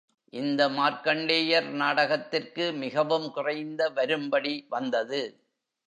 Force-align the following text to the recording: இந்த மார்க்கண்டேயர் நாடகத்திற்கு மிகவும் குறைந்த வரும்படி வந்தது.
இந்த 0.33 0.69
மார்க்கண்டேயர் 0.69 1.69
நாடகத்திற்கு 1.73 2.71
மிகவும் 2.73 3.31
குறைந்த 3.31 3.89
வரும்படி 3.89 4.65
வந்தது. 4.69 5.21